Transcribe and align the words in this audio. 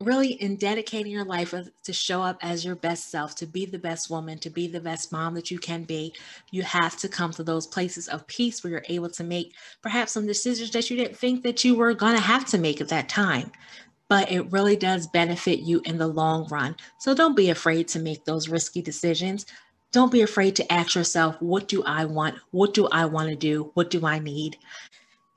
really 0.00 0.32
in 0.32 0.56
dedicating 0.56 1.10
your 1.10 1.24
life 1.24 1.54
to 1.84 1.92
show 1.92 2.20
up 2.22 2.38
as 2.42 2.64
your 2.64 2.76
best 2.76 3.10
self, 3.10 3.34
to 3.36 3.46
be 3.46 3.64
the 3.64 3.78
best 3.78 4.10
woman, 4.10 4.38
to 4.38 4.50
be 4.50 4.68
the 4.68 4.80
best 4.80 5.10
mom 5.10 5.34
that 5.34 5.50
you 5.50 5.58
can 5.58 5.84
be, 5.84 6.12
you 6.50 6.62
have 6.62 6.96
to 6.98 7.08
come 7.08 7.30
to 7.32 7.42
those 7.42 7.66
places 7.66 8.06
of 8.08 8.26
peace 8.26 8.62
where 8.62 8.72
you're 8.72 8.84
able 8.88 9.08
to 9.08 9.24
make 9.24 9.54
perhaps 9.82 10.12
some 10.12 10.26
decisions 10.26 10.70
that 10.70 10.90
you 10.90 10.96
didn't 10.96 11.16
think 11.16 11.42
that 11.42 11.64
you 11.64 11.74
were 11.74 11.94
going 11.94 12.14
to 12.14 12.20
have 12.20 12.44
to 12.44 12.58
make 12.58 12.80
at 12.80 12.88
that 12.88 13.08
time. 13.08 13.50
But 14.08 14.30
it 14.30 14.52
really 14.52 14.76
does 14.76 15.06
benefit 15.08 15.60
you 15.60 15.80
in 15.84 15.98
the 15.98 16.06
long 16.06 16.46
run. 16.48 16.76
So 16.98 17.14
don't 17.14 17.36
be 17.36 17.50
afraid 17.50 17.88
to 17.88 17.98
make 17.98 18.24
those 18.24 18.48
risky 18.48 18.82
decisions. 18.82 19.46
Don't 19.92 20.12
be 20.12 20.20
afraid 20.20 20.54
to 20.56 20.72
ask 20.72 20.94
yourself, 20.94 21.40
what 21.40 21.68
do 21.68 21.82
I 21.84 22.04
want? 22.04 22.36
What 22.50 22.74
do 22.74 22.86
I 22.88 23.06
want 23.06 23.30
to 23.30 23.36
do? 23.36 23.70
What 23.74 23.90
do 23.90 24.06
I 24.06 24.18
need? 24.18 24.58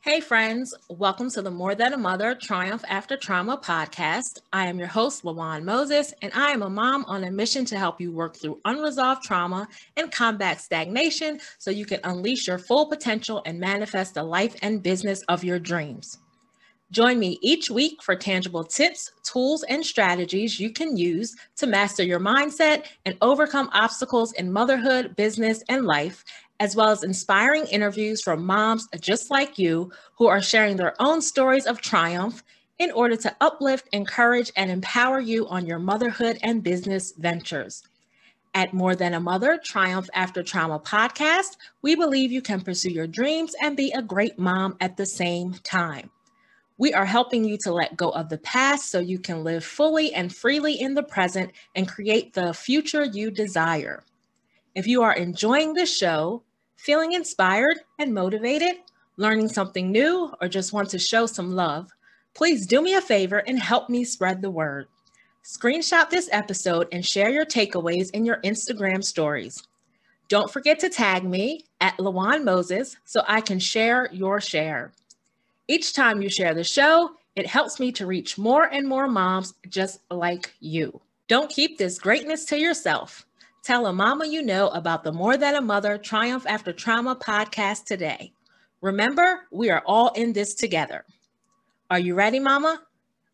Hey, 0.02 0.22
friends, 0.22 0.74
welcome 0.88 1.30
to 1.32 1.42
the 1.42 1.52
More 1.52 1.76
Than 1.76 1.92
a 1.92 1.98
Mother 1.98 2.34
Triumph 2.34 2.86
After 2.88 3.18
Trauma 3.18 3.58
podcast. 3.58 4.40
I 4.54 4.68
am 4.68 4.80
your 4.80 4.88
host, 4.88 5.24
Lawan 5.24 5.66
Moses, 5.66 6.14
and 6.22 6.32
I 6.34 6.52
am 6.52 6.62
a 6.62 6.70
mom 6.70 7.04
on 7.06 7.26
a 7.26 7.32
mission 7.32 7.66
to 7.66 7.78
help 7.78 8.00
you 8.00 8.10
work 8.14 8.38
through 8.38 8.62
unresolved 8.64 9.24
trauma 9.24 9.68
and 9.98 10.10
combat 10.10 10.62
stagnation 10.62 11.42
so 11.57 11.70
you 11.70 11.86
can 11.86 12.00
unleash 12.06 12.48
your 12.48 12.60
full 12.60 12.86
potential 12.86 13.42
and 13.46 13.60
manifest 13.60 14.14
the 14.14 14.24
life 14.24 14.56
and 14.62 14.82
business 14.82 15.21
of 15.24 15.43
your 15.43 15.60
dreams. 15.60 16.18
Join 16.92 17.20
me 17.20 17.38
each 17.42 17.70
week 17.70 18.02
for 18.02 18.16
tangible 18.16 18.64
tips, 18.64 19.12
tools, 19.24 19.64
and 19.64 19.86
strategies 19.86 20.62
you 20.62 20.71
can 20.71 20.96
use 20.96 21.36
to 21.57 21.68
master 21.68 22.04
your 22.04 22.21
mindset 22.21 22.86
and 23.06 23.18
overcome 23.21 23.70
obstacles 23.74 24.32
in 24.32 24.52
motherhood, 24.52 25.18
business, 25.18 25.62
and 25.68 25.86
life 25.86 26.24
as 26.60 26.76
well 26.76 26.90
as 26.90 27.04
inspiring 27.04 27.66
interviews 27.68 28.22
from 28.22 28.46
moms 28.46 28.88
just 29.00 29.32
like 29.32 29.58
you 29.58 29.92
who 30.18 30.28
are 30.28 30.42
sharing 30.42 30.76
their 30.76 30.94
own 31.02 31.22
stories 31.22 31.66
of 31.66 31.82
triumph 31.82 32.44
in 32.78 32.92
order 32.92 33.16
to 33.16 33.36
uplift, 33.42 33.88
encourage, 33.92 34.52
and 34.56 34.72
empower 34.72 35.20
you 35.20 35.48
on 35.48 35.66
your 35.66 35.80
motherhood 35.80 36.38
and 36.42 36.64
business 36.64 37.14
ventures. 37.18 37.84
At 38.56 38.74
More 38.74 38.96
Than 38.96 39.14
a 39.14 39.20
Mother 39.20 39.60
Triumph 39.64 40.10
After 40.14 40.42
Trauma 40.42 40.80
podcast, 40.80 41.58
we 41.82 41.96
believe 41.96 42.32
you 42.32 42.42
can 42.42 42.62
pursue 42.62 42.90
your 42.90 43.06
dreams 43.06 43.54
and 43.62 43.78
be 43.78 43.92
a 43.92 44.02
great 44.02 44.40
mom 44.40 44.76
at 44.82 44.98
the 44.98 45.06
same 45.06 45.54
time. 45.64 46.10
We 46.78 46.94
are 46.94 47.06
helping 47.06 47.44
you 47.44 47.58
to 47.64 47.73
let 47.73 47.98
go 47.98 48.10
of 48.10 48.30
the 48.30 48.38
past 48.38 48.90
so 48.90 49.00
you 49.00 49.20
can 49.20 49.44
live 49.44 49.66
fully 49.66 50.14
and 50.14 50.34
freely 50.34 50.80
in 50.80 50.94
the 50.94 51.04
present 51.04 51.52
and 51.76 51.88
create 51.88 52.34
the 52.34 52.54
future 52.54 53.04
you 53.04 53.30
desire. 53.30 54.04
If 54.73 54.88
you 54.88 55.04
are 55.04 55.14
enjoying 55.14 55.73
this 55.73 55.96
show, 55.96 56.44
feeling 56.80 57.12
inspired 57.14 57.82
and 58.00 58.14
motivated, 58.14 58.78
learning 59.18 59.50
something 59.50 59.92
new, 59.92 60.34
or 60.42 60.48
just 60.48 60.72
want 60.72 60.90
to 60.90 60.98
show 60.98 61.26
some 61.26 61.52
love, 61.52 61.90
please 62.34 62.66
do 62.66 62.82
me 62.82 62.94
a 62.94 63.02
favor 63.02 63.40
and 63.40 63.60
help 63.60 63.90
me 63.90 64.06
spread 64.06 64.42
the 64.42 64.50
word. 64.50 64.88
Screenshot 65.44 66.10
this 66.10 66.30
episode 66.32 66.88
and 66.92 67.06
share 67.06 67.30
your 67.30 67.46
takeaways 67.46 68.12
in 68.12 68.24
your 68.24 68.40
Instagram 68.42 69.04
stories. 69.04 69.62
Don't 70.30 70.52
forget 70.52 70.80
to 70.80 70.90
tag 70.90 71.24
me 71.24 71.66
at 71.82 71.98
Lawan 71.98 72.44
Moses 72.44 72.96
so 73.04 73.24
I 73.28 73.42
can 73.42 73.60
share 73.60 74.10
your 74.14 74.40
share. 74.40 74.94
Each 75.68 75.94
time 75.94 76.22
you 76.22 76.30
share 76.30 76.54
the 76.54 76.64
show, 76.64 77.12
it 77.36 77.46
helps 77.46 77.80
me 77.80 77.92
to 77.94 78.06
reach 78.06 78.38
more 78.38 78.64
and 78.64 78.88
more 78.88 79.08
moms 79.08 79.54
just 79.68 80.00
like 80.10 80.54
you. 80.60 81.02
Don't 81.28 81.50
keep 81.50 81.78
this 81.78 82.00
greatness 82.00 82.46
to 82.46 82.58
yourself. 82.58 83.26
Tell 83.62 83.88
a 83.88 83.94
mama 83.94 84.26
you 84.26 84.42
know 84.42 84.70
about 84.70 85.04
the 85.04 85.12
More 85.12 85.36
Than 85.36 85.56
a 85.56 85.62
Mother 85.62 85.98
Triumph 85.98 86.46
After 86.48 86.72
Trauma 86.72 87.16
podcast 87.16 87.84
today. 87.84 88.32
Remember, 88.82 89.42
we 89.52 89.70
are 89.70 89.84
all 89.86 90.12
in 90.14 90.32
this 90.32 90.56
together. 90.56 91.04
Are 91.92 92.00
you 92.00 92.16
ready, 92.16 92.40
mama? 92.40 92.82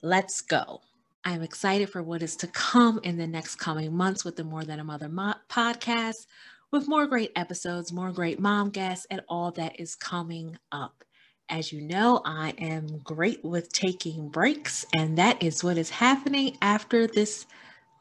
Let's 0.01 0.41
go. 0.41 0.81
I'm 1.23 1.43
excited 1.43 1.89
for 1.91 2.01
what 2.01 2.23
is 2.23 2.35
to 2.37 2.47
come 2.47 2.99
in 3.03 3.17
the 3.17 3.27
next 3.27 3.57
coming 3.57 3.95
months 3.95 4.25
with 4.25 4.35
the 4.35 4.43
More 4.43 4.63
Than 4.63 4.79
a 4.79 4.83
Mother 4.83 5.09
mo- 5.09 5.35
podcast, 5.47 6.25
with 6.71 6.87
more 6.87 7.05
great 7.05 7.31
episodes, 7.35 7.93
more 7.93 8.11
great 8.11 8.39
mom 8.39 8.71
guests, 8.71 9.05
and 9.11 9.21
all 9.29 9.51
that 9.51 9.79
is 9.79 9.95
coming 9.95 10.57
up. 10.71 11.03
As 11.49 11.71
you 11.71 11.81
know, 11.81 12.21
I 12.25 12.55
am 12.57 12.97
great 13.03 13.45
with 13.45 13.71
taking 13.71 14.29
breaks, 14.29 14.85
and 14.97 15.19
that 15.19 15.41
is 15.43 15.63
what 15.63 15.77
is 15.77 15.91
happening 15.91 16.57
after 16.63 17.05
this 17.05 17.45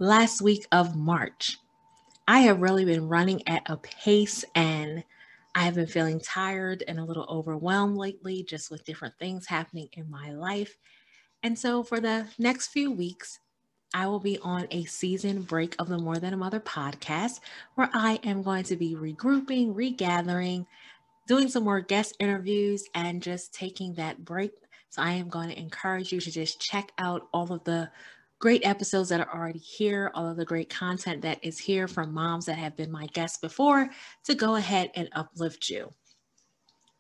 last 0.01 0.41
week 0.41 0.67
of 0.73 0.97
March. 0.97 1.59
I 2.27 2.41
have 2.41 2.63
really 2.63 2.85
been 2.87 3.09
running 3.09 3.47
at 3.47 3.69
a 3.69 3.77
pace 3.77 4.45
and 4.55 5.05
I 5.55 5.65
have 5.65 5.75
been 5.75 5.87
feeling 5.87 6.21
tired 6.21 6.83
and 6.89 6.99
a 6.99 7.05
little 7.05 7.27
overwhelmed 7.29 7.97
lately, 7.97 8.43
just 8.43 8.71
with 8.71 8.85
different 8.85 9.19
things 9.19 9.47
happening 9.47 9.89
in 9.93 10.11
my 10.11 10.33
life. 10.33 10.77
And 11.43 11.59
so, 11.59 11.83
for 11.83 12.01
the 12.01 12.27
next 12.39 12.69
few 12.69 12.91
weeks, 12.91 13.39
I 13.93 14.07
will 14.07 14.21
be 14.21 14.39
on 14.39 14.67
a 14.71 14.85
season 14.85 15.43
break 15.43 15.77
of 15.79 15.89
the 15.89 15.99
More 15.99 16.17
Than 16.17 16.33
a 16.33 16.39
Mother 16.39 16.61
podcast 16.61 17.41
where 17.75 17.91
I 17.93 18.19
am 18.25 18.43
going 18.43 18.65
to 18.65 18.77
be 18.77 18.95
regrouping, 18.95 19.77
regathering, 19.77 20.67
doing 21.29 21.49
some 21.49 21.65
more 21.65 21.81
guest 21.81 22.17
interviews, 22.19 22.85
and 22.95 23.23
just 23.23 23.55
taking 23.55 23.95
that 23.95 24.25
break. 24.25 24.53
So, 24.89 25.03
I 25.03 25.13
am 25.13 25.29
going 25.29 25.51
to 25.51 25.59
encourage 25.59 26.11
you 26.11 26.21
to 26.21 26.31
just 26.31 26.61
check 26.61 26.91
out 26.99 27.29
all 27.35 27.53
of 27.53 27.65
the 27.65 27.91
great 28.39 28.67
episodes 28.67 29.09
that 29.09 29.21
are 29.21 29.35
already 29.35 29.59
here, 29.59 30.11
all 30.15 30.29
of 30.29 30.37
the 30.37 30.45
great 30.45 30.69
content 30.69 31.23
that 31.23 31.39
is 31.43 31.59
here 31.59 31.89
from 31.89 32.13
moms 32.13 32.47
that 32.47 32.59
have 32.59 32.77
been 32.77 32.91
my 32.91 33.07
guests 33.07 33.39
before 33.39 33.89
to 34.25 34.35
go 34.35 34.57
ahead 34.57 34.91
and 34.95 35.09
uplift 35.13 35.69
you. 35.69 35.93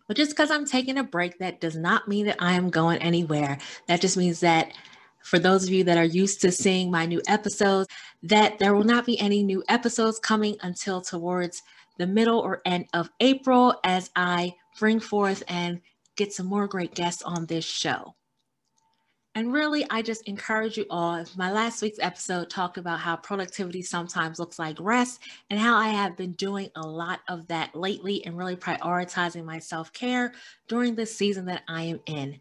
But 0.06 0.16
just 0.16 0.32
because 0.32 0.50
I'm 0.50 0.66
taking 0.66 0.98
a 0.98 1.04
break, 1.04 1.38
that 1.38 1.60
does 1.60 1.76
not 1.76 2.08
mean 2.08 2.26
that 2.26 2.42
I 2.42 2.52
am 2.52 2.70
going 2.70 2.98
anywhere. 2.98 3.58
That 3.88 4.00
just 4.00 4.16
means 4.16 4.40
that 4.40 4.72
for 5.22 5.38
those 5.38 5.64
of 5.64 5.70
you 5.70 5.84
that 5.84 5.96
are 5.96 6.04
used 6.04 6.42
to 6.42 6.52
seeing 6.52 6.90
my 6.90 7.06
new 7.06 7.22
episodes, 7.26 7.88
that 8.22 8.58
there 8.58 8.74
will 8.74 8.84
not 8.84 9.06
be 9.06 9.18
any 9.18 9.42
new 9.42 9.64
episodes 9.68 10.18
coming 10.18 10.56
until 10.62 11.00
towards 11.00 11.62
the 11.96 12.06
middle 12.06 12.38
or 12.38 12.60
end 12.66 12.86
of 12.92 13.08
April 13.20 13.74
as 13.84 14.10
I 14.14 14.54
bring 14.78 15.00
forth 15.00 15.42
and 15.48 15.80
get 16.16 16.32
some 16.32 16.46
more 16.46 16.66
great 16.66 16.94
guests 16.94 17.22
on 17.22 17.46
this 17.46 17.64
show. 17.64 18.14
And 19.36 19.52
really, 19.52 19.84
I 19.90 20.00
just 20.00 20.22
encourage 20.28 20.76
you 20.76 20.86
all. 20.90 21.24
My 21.36 21.50
last 21.50 21.82
week's 21.82 21.98
episode 21.98 22.48
talked 22.50 22.78
about 22.78 23.00
how 23.00 23.16
productivity 23.16 23.82
sometimes 23.82 24.38
looks 24.38 24.60
like 24.60 24.76
rest 24.78 25.20
and 25.50 25.58
how 25.58 25.76
I 25.76 25.88
have 25.88 26.16
been 26.16 26.32
doing 26.32 26.70
a 26.76 26.86
lot 26.86 27.20
of 27.28 27.48
that 27.48 27.74
lately 27.74 28.24
and 28.24 28.38
really 28.38 28.54
prioritizing 28.54 29.44
my 29.44 29.58
self 29.58 29.92
care 29.92 30.32
during 30.68 30.94
this 30.94 31.16
season 31.16 31.46
that 31.46 31.62
I 31.66 31.82
am 31.82 32.00
in. 32.06 32.38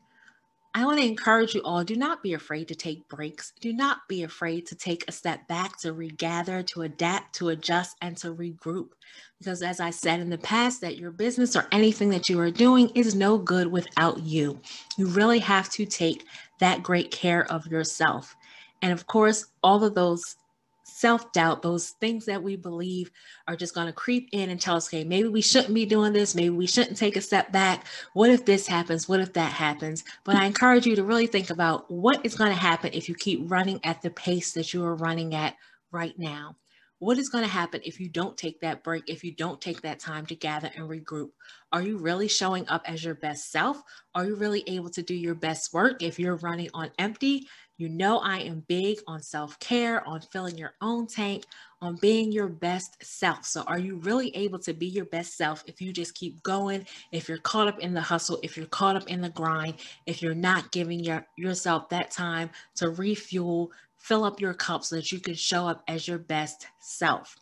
I 0.75 0.85
want 0.85 0.99
to 0.99 1.05
encourage 1.05 1.53
you 1.53 1.61
all 1.61 1.83
do 1.83 1.95
not 1.95 2.23
be 2.23 2.33
afraid 2.33 2.67
to 2.69 2.75
take 2.75 3.07
breaks. 3.07 3.53
Do 3.61 3.73
not 3.73 4.07
be 4.07 4.23
afraid 4.23 4.65
to 4.67 4.75
take 4.75 5.07
a 5.07 5.11
step 5.11 5.47
back, 5.47 5.77
to 5.81 5.93
regather, 5.93 6.63
to 6.63 6.81
adapt, 6.81 7.35
to 7.35 7.49
adjust, 7.49 7.95
and 8.01 8.17
to 8.17 8.33
regroup. 8.33 8.89
Because 9.37 9.61
as 9.61 9.79
I 9.79 9.91
said 9.91 10.19
in 10.19 10.31
the 10.31 10.37
past, 10.39 10.81
that 10.81 10.97
your 10.97 11.11
business 11.11 11.55
or 11.55 11.67
anything 11.71 12.09
that 12.09 12.27
you 12.27 12.39
are 12.39 12.49
doing 12.49 12.89
is 12.95 13.13
no 13.13 13.37
good 13.37 13.67
without 13.67 14.23
you. 14.23 14.59
You 14.97 15.05
really 15.07 15.39
have 15.39 15.69
to 15.71 15.85
take 15.85 16.25
that 16.59 16.83
great 16.83 17.11
care 17.11 17.49
of 17.51 17.67
yourself. 17.67 18.35
And 18.81 18.91
of 18.91 19.07
course, 19.07 19.45
all 19.63 19.83
of 19.83 19.95
those 19.95 20.35
self 20.83 21.31
doubt, 21.33 21.61
those 21.61 21.89
things 21.99 22.25
that 22.25 22.41
we 22.41 22.55
believe 22.55 23.11
are 23.47 23.55
just 23.55 23.75
going 23.75 23.87
to 23.87 23.93
creep 23.93 24.29
in 24.31 24.49
and 24.49 24.61
tell 24.61 24.75
us, 24.75 24.87
okay, 24.87 25.03
maybe 25.03 25.27
we 25.27 25.41
shouldn't 25.41 25.73
be 25.73 25.85
doing 25.85 26.13
this. 26.13 26.35
Maybe 26.35 26.49
we 26.51 26.67
shouldn't 26.67 26.97
take 26.97 27.15
a 27.15 27.21
step 27.21 27.51
back. 27.51 27.87
What 28.13 28.29
if 28.29 28.45
this 28.45 28.67
happens? 28.67 29.09
What 29.09 29.19
if 29.19 29.33
that 29.33 29.51
happens? 29.51 30.03
But 30.23 30.35
I 30.35 30.45
encourage 30.45 30.85
you 30.85 30.95
to 30.95 31.03
really 31.03 31.27
think 31.27 31.49
about 31.49 31.89
what 31.89 32.25
is 32.25 32.35
going 32.35 32.51
to 32.51 32.57
happen 32.57 32.91
if 32.93 33.09
you 33.09 33.15
keep 33.15 33.51
running 33.51 33.79
at 33.83 34.01
the 34.01 34.11
pace 34.11 34.53
that 34.53 34.73
you 34.73 34.83
are 34.85 34.95
running 34.95 35.35
at 35.35 35.55
right 35.91 36.17
now. 36.17 36.55
What 37.03 37.17
is 37.17 37.27
going 37.27 37.43
to 37.43 37.49
happen 37.49 37.81
if 37.83 37.99
you 37.99 38.07
don't 38.07 38.37
take 38.37 38.61
that 38.61 38.81
break, 38.81 39.09
if 39.09 39.25
you 39.25 39.35
don't 39.35 39.59
take 39.59 39.81
that 39.81 39.99
time 39.99 40.25
to 40.27 40.35
gather 40.35 40.71
and 40.73 40.87
regroup? 40.87 41.31
Are 41.73 41.81
you 41.81 41.97
really 41.97 42.29
showing 42.29 42.65
up 42.69 42.81
as 42.85 43.03
your 43.03 43.15
best 43.15 43.51
self? 43.51 43.83
Are 44.15 44.25
you 44.25 44.35
really 44.35 44.63
able 44.67 44.89
to 44.91 45.01
do 45.01 45.13
your 45.13 45.35
best 45.35 45.73
work 45.73 46.01
if 46.01 46.17
you're 46.17 46.37
running 46.37 46.69
on 46.73 46.91
empty? 46.97 47.45
You 47.77 47.89
know, 47.89 48.19
I 48.19 48.37
am 48.37 48.63
big 48.69 48.99
on 49.05 49.21
self 49.21 49.59
care, 49.59 50.07
on 50.07 50.21
filling 50.21 50.57
your 50.57 50.75
own 50.79 51.07
tank, 51.07 51.43
on 51.81 51.97
being 51.97 52.31
your 52.31 52.47
best 52.47 52.95
self. 53.03 53.43
So, 53.43 53.63
are 53.63 53.79
you 53.79 53.97
really 53.97 54.33
able 54.33 54.59
to 54.59 54.73
be 54.73 54.85
your 54.85 55.03
best 55.03 55.35
self 55.35 55.61
if 55.67 55.81
you 55.81 55.91
just 55.91 56.15
keep 56.15 56.41
going? 56.43 56.87
If 57.11 57.27
you're 57.27 57.39
caught 57.39 57.67
up 57.67 57.79
in 57.79 57.93
the 57.93 57.99
hustle, 57.99 58.39
if 58.43 58.55
you're 58.55 58.67
caught 58.67 58.95
up 58.95 59.09
in 59.09 59.19
the 59.19 59.29
grind, 59.29 59.73
if 60.05 60.21
you're 60.21 60.35
not 60.35 60.71
giving 60.71 61.01
your, 61.01 61.25
yourself 61.37 61.89
that 61.89 62.11
time 62.11 62.51
to 62.75 62.91
refuel, 62.91 63.71
fill 64.03 64.25
up 64.25 64.41
your 64.41 64.53
cup 64.53 64.83
so 64.83 64.97
that 64.97 65.13
you 65.13 65.19
can 65.19 65.33
show 65.33 65.65
up 65.65 65.81
as 65.87 66.07
your 66.07 66.17
best 66.17 66.67
self. 66.81 67.37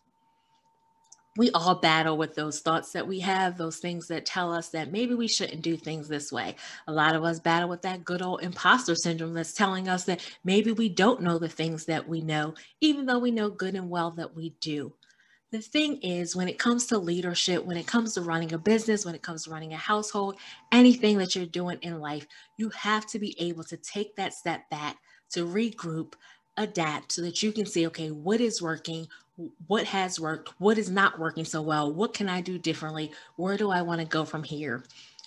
We 1.36 1.50
all 1.52 1.76
battle 1.76 2.18
with 2.18 2.36
those 2.36 2.60
thoughts 2.60 2.92
that 2.92 3.08
we 3.08 3.20
have, 3.22 3.58
those 3.58 3.78
things 3.78 4.08
that 4.10 4.28
tell 4.28 4.54
us 4.54 4.70
that 4.70 4.92
maybe 4.92 5.16
we 5.16 5.28
shouldn't 5.28 5.64
do 5.64 5.76
things 5.76 6.08
this 6.08 6.32
way. 6.32 6.56
A 6.88 6.92
lot 6.92 7.16
of 7.16 7.24
us 7.24 7.40
battle 7.40 7.68
with 7.68 7.82
that 7.82 8.06
good 8.06 8.22
old 8.22 8.44
imposter 8.44 8.94
syndrome 8.94 9.34
that's 9.34 9.54
telling 9.54 9.88
us 9.88 10.04
that 10.04 10.22
maybe 10.44 10.72
we 10.72 10.88
don't 10.88 11.22
know 11.22 11.40
the 11.40 11.50
things 11.50 11.86
that 11.86 12.08
we 12.08 12.22
know, 12.22 12.54
even 12.80 13.08
though 13.08 13.20
we 13.20 13.32
know 13.32 13.50
good 13.50 13.76
and 13.76 13.90
well 13.90 14.12
that 14.12 14.36
we 14.36 14.54
do. 14.60 14.94
The 15.50 15.62
thing 15.62 15.98
is, 16.02 16.36
when 16.36 16.48
it 16.48 16.60
comes 16.60 16.86
to 16.88 16.98
leadership, 17.00 17.66
when 17.66 17.78
it 17.78 17.88
comes 17.88 18.14
to 18.14 18.22
running 18.22 18.54
a 18.54 18.58
business, 18.60 19.04
when 19.04 19.16
it 19.16 19.24
comes 19.24 19.46
to 19.46 19.52
running 19.52 19.74
a 19.74 19.78
household, 19.78 20.36
anything 20.72 21.18
that 21.18 21.36
you're 21.36 21.46
doing 21.46 21.80
in 21.82 22.00
life, 22.00 22.28
you 22.58 22.70
have 22.70 23.08
to 23.08 23.20
be 23.20 23.36
able 23.42 23.64
to 23.64 23.78
take 23.78 24.16
that 24.16 24.34
step 24.34 24.70
back 24.70 24.98
to 25.32 25.46
regroup, 25.46 26.14
adapt 26.62 27.12
so 27.14 27.22
that 27.22 27.44
you 27.44 27.52
can 27.52 27.66
see, 27.66 27.88
okay, 27.88 28.12
what 28.12 28.42
is 28.42 28.62
working? 28.62 29.08
What 29.68 29.86
has 29.86 30.20
worked? 30.20 30.54
What 30.60 30.78
is 30.78 30.90
not 30.90 31.20
working 31.20 31.46
so 31.46 31.62
well? 31.62 31.92
What 31.92 32.14
can 32.14 32.30
I 32.30 32.42
do 32.42 32.58
differently? 32.58 33.12
Where 33.36 33.58
do 33.58 33.72
I 33.72 33.82
want 33.82 34.02
to 34.02 34.08
go 34.08 34.26
from 34.26 34.44
here? 34.44 34.84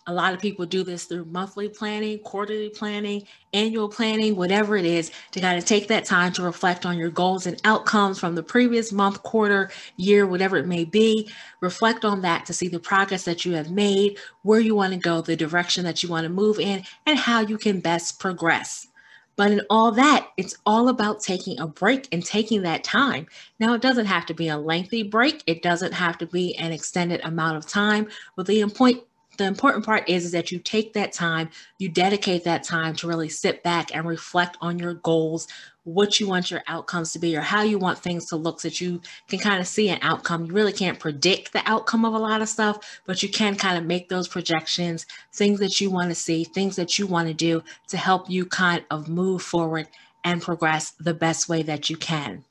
A 0.07 0.13
lot 0.13 0.35
of 0.35 0.41
people 0.41 0.67
do 0.67 0.85
this 0.85 1.05
through 1.05 1.25
monthly 1.25 1.67
planning, 1.67 2.19
quarterly 2.19 2.69
planning, 2.69 3.27
annual 3.55 3.89
planning, 3.89 4.37
whatever 4.37 4.77
it 4.77 4.85
is, 4.85 5.11
to 5.33 5.41
kind 5.41 5.57
of 5.57 5.65
take 5.65 5.89
that 5.89 6.05
time 6.05 6.31
to 6.35 6.43
reflect 6.43 6.85
on 6.85 6.99
your 6.99 7.09
goals 7.09 7.47
and 7.47 7.59
outcomes 7.65 8.21
from 8.21 8.35
the 8.35 8.43
previous 8.43 8.93
month, 8.93 9.23
quarter, 9.23 9.71
year, 9.97 10.27
whatever 10.27 10.59
it 10.59 10.67
may 10.67 10.85
be. 10.85 11.31
Reflect 11.61 12.05
on 12.05 12.21
that 12.21 12.45
to 12.45 12.53
see 12.53 12.69
the 12.69 12.79
progress 12.79 13.25
that 13.25 13.47
you 13.47 13.53
have 13.55 13.71
made, 13.71 14.19
where 14.43 14.61
you 14.61 14.75
want 14.75 14.93
to 14.93 14.99
go, 14.99 15.23
the 15.23 15.37
direction 15.37 15.85
that 15.85 16.03
you 16.03 16.11
want 16.11 16.25
to 16.25 16.29
move 16.29 16.61
in, 16.61 16.85
and 17.07 17.19
how 17.19 17.41
you 17.41 17.57
can 17.57 17.81
best 17.81 18.21
progress. 18.21 18.89
But 19.37 19.51
in 19.51 19.63
all 19.69 19.91
that, 19.93 20.29
it's 20.37 20.57
all 20.65 20.89
about 20.89 21.21
taking 21.21 21.59
a 21.59 21.67
break 21.67 22.09
and 22.13 22.25
taking 22.25 22.63
that 22.63 22.85
time. 22.85 23.27
Now, 23.59 23.75
it 23.75 23.83
doesn't 23.83 24.07
have 24.07 24.27
to 24.27 24.35
be 24.35 24.49
a 24.49 24.59
lengthy 24.59 25.03
break, 25.03 25.43
it 25.47 25.63
doesn't 25.63 25.93
have 25.93 26.19
to 26.19 26.27
be 26.27 26.55
an 26.57 26.73
extended 26.73 27.21
amount 27.25 27.57
of 27.57 27.67
time. 27.67 28.09
But 28.37 28.47
the 28.47 28.65
point 28.69 29.03
the 29.37 29.47
important 29.47 29.85
part 29.85 30.09
is, 30.09 30.25
is 30.25 30.33
that 30.33 30.51
you 30.51 30.59
take 30.59 30.93
that 30.95 31.13
time, 31.13 31.51
you 31.79 31.89
dedicate 31.89 32.45
that 32.45 32.65
time 32.65 32.95
to 32.97 33.07
really 33.07 33.29
sit 33.29 33.63
back 33.63 33.95
and 33.95 34.07
reflect 34.07 34.57
on 34.61 34.79
your 34.79 34.95
goals, 34.95 35.47
what 35.85 36.19
you 36.19 36.29
want 36.29 36.51
your 36.51 36.63
outcomes 36.67 37.13
to 37.13 37.19
be, 37.19 37.37
or 37.37 37.41
how 37.41 37.63
you 37.63 37.79
want 37.79 37.99
things 37.99 38.27
to 38.27 38.37
look 38.37 38.61
so 38.61 38.69
that 38.69 38.81
you 38.81 39.01
can 39.29 39.39
kind 39.39 39.61
of 39.61 39.67
see 39.67 39.89
an 39.89 39.99
outcome. 40.03 40.47
You 40.47 40.53
really 40.53 40.73
can't 40.73 40.99
predict 40.99 41.53
the 41.53 41.63
outcome 41.67 42.05
of 42.05 42.15
a 42.15 42.19
lot 42.19 42.43
of 42.43 42.49
stuff, 42.49 43.01
but 43.07 43.23
you 43.23 43.29
can 43.29 43.57
kind 43.57 43.77
of 43.77 43.85
make 43.85 44.09
those 44.09 44.29
projections, 44.29 45.07
things 45.33 45.61
that 45.61 45.81
you 45.81 45.91
want 45.91 46.11
to 46.11 46.15
see, 46.15 46.45
things 46.45 46.77
that 46.77 46.99
you 46.99 47.07
want 47.07 47.29
to 47.29 47.35
do 47.35 47.63
to 47.89 47.97
help 47.97 48.31
you 48.31 48.47
kind 48.47 48.85
of 48.91 49.09
move 49.09 49.43
forward 49.43 49.89
and 50.25 50.41
progress 50.41 50.93
the 50.93 51.15
best 51.15 51.49
way 51.49 51.63
that 51.63 51.91
you 51.91 51.97
can 51.97 52.45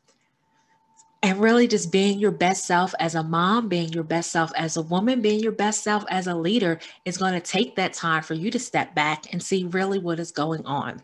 and 1.23 1.39
really 1.39 1.69
just 1.69 1.89
being 1.89 2.19
your 2.19 2.31
best 2.31 2.65
self 2.65 2.93
as 2.99 3.15
a 3.15 3.23
mom, 3.23 3.69
being 3.69 3.93
your 3.93 4.03
best 4.03 4.29
self 4.29 4.51
as 4.57 4.75
a 4.75 4.81
woman, 4.81 5.21
being 5.21 5.39
your 5.39 5.53
best 5.53 5.81
self 5.81 6.03
as 6.09 6.27
a 6.27 6.35
leader 6.35 6.79
is 7.05 7.17
going 7.17 7.33
to 7.33 7.39
take 7.39 7.77
that 7.77 7.93
time 7.93 8.21
for 8.21 8.33
you 8.33 8.51
to 8.51 8.59
step 8.59 8.93
back 8.93 9.31
and 9.31 9.41
see 9.41 9.63
really 9.63 9.99
what 9.99 10.19
is 10.19 10.33
going 10.33 10.65
on. 10.65 11.01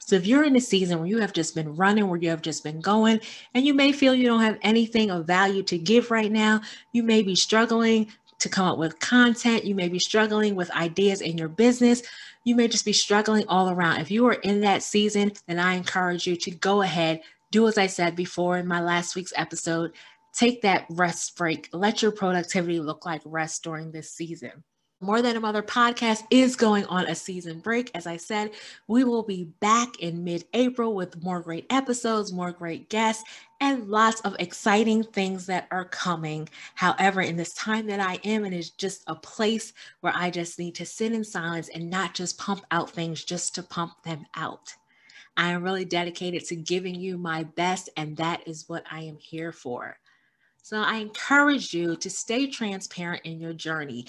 So 0.00 0.16
if 0.16 0.26
you're 0.26 0.42
in 0.42 0.56
a 0.56 0.60
season 0.60 0.98
where 0.98 1.06
you 1.06 1.18
have 1.18 1.32
just 1.32 1.54
been 1.54 1.76
running, 1.76 2.08
where 2.08 2.18
you 2.18 2.30
have 2.30 2.42
just 2.42 2.64
been 2.64 2.80
going, 2.80 3.20
and 3.54 3.64
you 3.64 3.72
may 3.72 3.92
feel 3.92 4.12
you 4.12 4.26
don't 4.26 4.40
have 4.40 4.58
anything 4.62 5.08
of 5.08 5.24
value 5.24 5.62
to 5.62 5.78
give 5.78 6.10
right 6.10 6.32
now, 6.32 6.62
you 6.92 7.04
may 7.04 7.22
be 7.22 7.36
struggling 7.36 8.08
to 8.40 8.48
come 8.48 8.66
up 8.66 8.78
with 8.78 8.98
content, 8.98 9.64
you 9.64 9.76
may 9.76 9.88
be 9.88 10.00
struggling 10.00 10.56
with 10.56 10.70
ideas 10.72 11.20
in 11.20 11.38
your 11.38 11.48
business, 11.48 12.02
you 12.42 12.56
may 12.56 12.66
just 12.66 12.84
be 12.84 12.92
struggling 12.92 13.46
all 13.46 13.70
around. 13.70 14.00
If 14.00 14.10
you 14.10 14.26
are 14.26 14.32
in 14.32 14.62
that 14.62 14.82
season, 14.82 15.30
then 15.46 15.60
I 15.60 15.74
encourage 15.74 16.26
you 16.26 16.34
to 16.36 16.50
go 16.50 16.82
ahead, 16.82 17.20
do 17.50 17.66
as 17.68 17.78
I 17.78 17.86
said 17.86 18.16
before 18.16 18.56
in 18.58 18.66
my 18.66 18.80
last 18.80 19.16
week's 19.16 19.32
episode. 19.36 19.92
Take 20.32 20.62
that 20.62 20.86
rest 20.90 21.36
break. 21.36 21.68
Let 21.72 22.02
your 22.02 22.12
productivity 22.12 22.80
look 22.80 23.04
like 23.04 23.22
rest 23.24 23.64
during 23.64 23.90
this 23.90 24.10
season. 24.10 24.62
More 25.02 25.22
Than 25.22 25.34
a 25.34 25.40
Mother 25.40 25.62
podcast 25.62 26.24
is 26.30 26.56
going 26.56 26.84
on 26.84 27.06
a 27.06 27.14
season 27.14 27.60
break. 27.60 27.90
As 27.94 28.06
I 28.06 28.18
said, 28.18 28.50
we 28.86 29.02
will 29.02 29.22
be 29.22 29.44
back 29.58 29.98
in 29.98 30.22
mid 30.22 30.44
April 30.52 30.94
with 30.94 31.22
more 31.22 31.40
great 31.40 31.64
episodes, 31.70 32.34
more 32.34 32.52
great 32.52 32.90
guests, 32.90 33.24
and 33.62 33.88
lots 33.88 34.20
of 34.20 34.36
exciting 34.38 35.02
things 35.02 35.46
that 35.46 35.68
are 35.70 35.86
coming. 35.86 36.50
However, 36.74 37.22
in 37.22 37.36
this 37.36 37.54
time 37.54 37.86
that 37.86 37.98
I 37.98 38.18
am, 38.24 38.44
it 38.44 38.52
is 38.52 38.72
just 38.72 39.02
a 39.06 39.14
place 39.14 39.72
where 40.02 40.12
I 40.14 40.28
just 40.28 40.58
need 40.58 40.74
to 40.74 40.84
sit 40.84 41.12
in 41.12 41.24
silence 41.24 41.70
and 41.70 41.88
not 41.88 42.12
just 42.12 42.38
pump 42.38 42.66
out 42.70 42.90
things 42.90 43.24
just 43.24 43.54
to 43.54 43.62
pump 43.62 44.02
them 44.04 44.26
out. 44.36 44.74
I 45.36 45.50
am 45.50 45.62
really 45.62 45.84
dedicated 45.84 46.44
to 46.46 46.56
giving 46.56 46.94
you 46.94 47.16
my 47.16 47.44
best, 47.44 47.88
and 47.96 48.16
that 48.16 48.46
is 48.46 48.68
what 48.68 48.84
I 48.90 49.02
am 49.02 49.16
here 49.18 49.52
for. 49.52 49.96
So 50.62 50.82
I 50.82 50.96
encourage 50.96 51.72
you 51.72 51.96
to 51.96 52.10
stay 52.10 52.46
transparent 52.46 53.22
in 53.24 53.40
your 53.40 53.54
journey. 53.54 54.06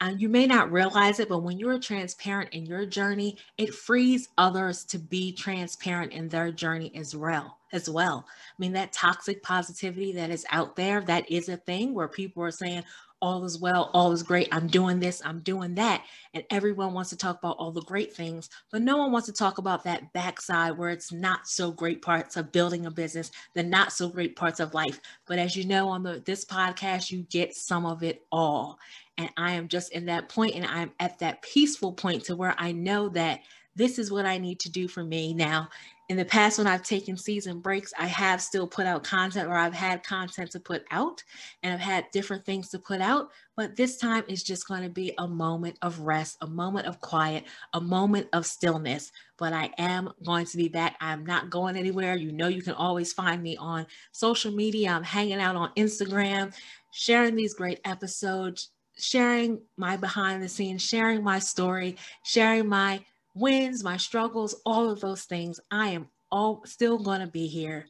And 0.00 0.20
you 0.20 0.28
may 0.28 0.46
not 0.46 0.70
realize 0.70 1.18
it, 1.18 1.28
but 1.30 1.38
when 1.38 1.58
you 1.58 1.68
are 1.70 1.78
transparent 1.78 2.52
in 2.52 2.66
your 2.66 2.84
journey, 2.84 3.38
it 3.56 3.74
frees 3.74 4.28
others 4.36 4.84
to 4.86 4.98
be 4.98 5.32
transparent 5.32 6.12
in 6.12 6.28
their 6.28 6.52
journey 6.52 6.92
as 6.94 7.16
well. 7.16 7.58
As 7.72 7.88
well. 7.88 8.26
I 8.28 8.54
mean, 8.58 8.72
that 8.72 8.92
toxic 8.92 9.42
positivity 9.42 10.12
that 10.12 10.30
is 10.30 10.44
out 10.50 10.76
there, 10.76 11.00
that 11.02 11.30
is 11.30 11.48
a 11.48 11.56
thing 11.56 11.94
where 11.94 12.08
people 12.08 12.42
are 12.42 12.50
saying, 12.50 12.84
all 13.24 13.42
is 13.44 13.58
well, 13.58 13.90
all 13.94 14.12
is 14.12 14.22
great. 14.22 14.48
I'm 14.52 14.66
doing 14.66 15.00
this, 15.00 15.22
I'm 15.24 15.40
doing 15.40 15.74
that. 15.76 16.04
And 16.34 16.44
everyone 16.50 16.92
wants 16.92 17.08
to 17.08 17.16
talk 17.16 17.38
about 17.38 17.56
all 17.56 17.72
the 17.72 17.80
great 17.80 18.12
things, 18.12 18.50
but 18.70 18.82
no 18.82 18.98
one 18.98 19.12
wants 19.12 19.26
to 19.28 19.32
talk 19.32 19.56
about 19.56 19.82
that 19.84 20.12
backside 20.12 20.76
where 20.76 20.90
it's 20.90 21.10
not 21.10 21.48
so 21.48 21.72
great 21.72 22.02
parts 22.02 22.36
of 22.36 22.52
building 22.52 22.84
a 22.84 22.90
business, 22.90 23.30
the 23.54 23.62
not 23.62 23.94
so 23.94 24.10
great 24.10 24.36
parts 24.36 24.60
of 24.60 24.74
life. 24.74 25.00
But 25.26 25.38
as 25.38 25.56
you 25.56 25.64
know 25.64 25.88
on 25.88 26.02
the 26.02 26.22
this 26.26 26.44
podcast, 26.44 27.10
you 27.10 27.22
get 27.30 27.56
some 27.56 27.86
of 27.86 28.02
it 28.02 28.26
all. 28.30 28.78
And 29.16 29.30
I 29.38 29.52
am 29.52 29.68
just 29.68 29.92
in 29.92 30.04
that 30.06 30.28
point 30.28 30.54
and 30.54 30.66
I'm 30.66 30.92
at 31.00 31.18
that 31.20 31.40
peaceful 31.40 31.94
point 31.94 32.24
to 32.24 32.36
where 32.36 32.54
I 32.58 32.72
know 32.72 33.08
that 33.10 33.40
this 33.74 33.98
is 33.98 34.12
what 34.12 34.26
I 34.26 34.36
need 34.36 34.60
to 34.60 34.70
do 34.70 34.86
for 34.86 35.02
me 35.02 35.32
now 35.32 35.70
in 36.08 36.16
the 36.16 36.24
past 36.24 36.58
when 36.58 36.66
i've 36.66 36.82
taken 36.82 37.16
season 37.16 37.60
breaks 37.60 37.92
i 37.98 38.06
have 38.06 38.40
still 38.40 38.66
put 38.66 38.86
out 38.86 39.04
content 39.04 39.48
or 39.48 39.54
i've 39.54 39.74
had 39.74 40.02
content 40.02 40.50
to 40.50 40.60
put 40.60 40.84
out 40.90 41.22
and 41.62 41.72
i've 41.72 41.80
had 41.80 42.10
different 42.12 42.44
things 42.44 42.68
to 42.68 42.78
put 42.78 43.00
out 43.00 43.30
but 43.56 43.76
this 43.76 43.96
time 43.98 44.24
is 44.28 44.42
just 44.42 44.66
going 44.66 44.82
to 44.82 44.88
be 44.88 45.12
a 45.18 45.26
moment 45.26 45.78
of 45.82 46.00
rest 46.00 46.36
a 46.40 46.46
moment 46.46 46.86
of 46.86 47.00
quiet 47.00 47.44
a 47.74 47.80
moment 47.80 48.28
of 48.32 48.46
stillness. 48.46 49.12
But 49.36 49.52
i 49.52 49.70
am 49.78 50.10
going 50.24 50.46
to 50.46 50.56
be 50.56 50.68
back. 50.68 50.96
I'm 51.00 51.26
not 51.26 51.50
going 51.50 51.76
anywhere. 51.76 52.16
You 52.16 52.32
know 52.32 52.48
you 52.48 52.62
can 52.62 52.74
always 52.74 53.12
find 53.12 53.42
me 53.42 53.56
on 53.56 53.86
social 54.12 54.52
media. 54.52 54.90
I'm 54.90 55.02
hanging 55.02 55.40
out 55.40 55.56
on 55.56 55.72
instagram 55.76 56.54
sharing 56.92 57.34
these 57.34 57.54
great 57.54 57.80
episodes 57.84 58.70
sharing 58.96 59.60
my 59.76 59.96
behind 59.96 60.40
the 60.40 60.48
scenes 60.48 60.80
sharing 60.80 61.24
my 61.24 61.40
story 61.40 61.96
sharing 62.22 62.68
my 62.68 63.04
wins, 63.34 63.84
my 63.84 63.96
struggles, 63.96 64.54
all 64.64 64.90
of 64.90 65.00
those 65.00 65.24
things, 65.24 65.60
I 65.70 65.88
am 65.88 66.08
all 66.30 66.62
still 66.64 66.98
going 66.98 67.20
to 67.20 67.26
be 67.26 67.46
here. 67.46 67.86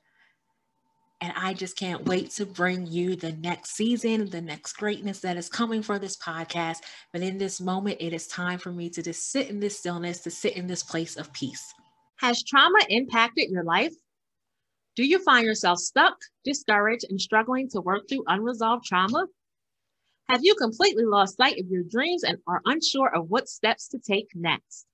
And 1.20 1.32
I 1.36 1.54
just 1.54 1.78
can't 1.78 2.04
wait 2.04 2.30
to 2.32 2.44
bring 2.44 2.86
you 2.86 3.16
the 3.16 3.32
next 3.32 3.76
season, 3.76 4.28
the 4.28 4.42
next 4.42 4.74
greatness 4.74 5.20
that 5.20 5.36
is 5.36 5.48
coming 5.48 5.82
for 5.82 5.98
this 5.98 6.16
podcast. 6.16 6.78
But 7.12 7.22
in 7.22 7.38
this 7.38 7.60
moment, 7.60 7.98
it 8.00 8.12
is 8.12 8.26
time 8.26 8.58
for 8.58 8.72
me 8.72 8.90
to 8.90 9.02
just 9.02 9.30
sit 9.30 9.48
in 9.48 9.60
this 9.60 9.78
stillness, 9.78 10.20
to 10.20 10.30
sit 10.30 10.56
in 10.56 10.66
this 10.66 10.82
place 10.82 11.16
of 11.16 11.32
peace. 11.32 11.72
Has 12.16 12.42
trauma 12.42 12.78
impacted 12.88 13.48
your 13.50 13.64
life? 13.64 13.94
Do 14.96 15.04
you 15.04 15.18
find 15.18 15.46
yourself 15.46 15.78
stuck, 15.78 16.16
discouraged, 16.44 17.06
and 17.08 17.20
struggling 17.20 17.68
to 17.70 17.80
work 17.80 18.02
through 18.08 18.24
unresolved 18.26 18.84
trauma? 18.84 19.26
Have 20.28 20.40
you 20.42 20.54
completely 20.54 21.04
lost 21.04 21.36
sight 21.36 21.58
of 21.58 21.68
your 21.68 21.82
dreams 21.82 22.22
and 22.22 22.38
are 22.46 22.62
unsure 22.64 23.14
of 23.14 23.30
what 23.30 23.48
steps 23.48 23.88
to 23.88 23.98
take 23.98 24.28
next? 24.34 24.86